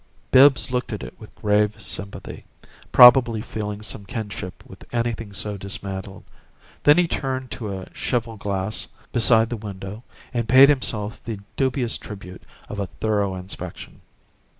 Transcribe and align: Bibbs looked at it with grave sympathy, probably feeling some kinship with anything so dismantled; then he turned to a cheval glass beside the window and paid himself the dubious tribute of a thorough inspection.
Bibbs 0.31 0.71
looked 0.71 0.91
at 0.93 1.03
it 1.03 1.13
with 1.19 1.35
grave 1.35 1.79
sympathy, 1.79 2.43
probably 2.91 3.39
feeling 3.39 3.83
some 3.83 4.03
kinship 4.03 4.63
with 4.65 4.83
anything 4.91 5.31
so 5.31 5.57
dismantled; 5.57 6.23
then 6.81 6.97
he 6.97 7.07
turned 7.07 7.51
to 7.51 7.71
a 7.77 7.87
cheval 7.91 8.35
glass 8.35 8.87
beside 9.11 9.51
the 9.51 9.57
window 9.57 10.01
and 10.33 10.49
paid 10.49 10.69
himself 10.69 11.23
the 11.23 11.39
dubious 11.55 11.99
tribute 11.99 12.41
of 12.67 12.79
a 12.79 12.87
thorough 12.99 13.35
inspection. 13.35 14.01